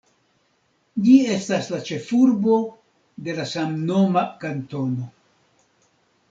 [1.07, 2.55] Ĝi estas la ĉefurbo
[3.29, 5.13] de la samnoma kantono.